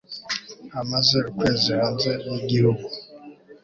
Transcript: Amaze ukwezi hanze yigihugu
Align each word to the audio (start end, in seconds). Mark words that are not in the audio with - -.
Amaze 0.81 1.17
ukwezi 1.29 1.69
hanze 1.79 2.11
yigihugu 2.29 2.85